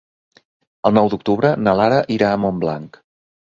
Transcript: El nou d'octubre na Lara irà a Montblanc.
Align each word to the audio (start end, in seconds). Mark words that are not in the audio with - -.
El 0.91 0.95
nou 0.99 1.09
d'octubre 1.15 1.53
na 1.67 1.77
Lara 1.81 2.01
irà 2.19 2.33
a 2.39 2.43
Montblanc. 2.47 3.01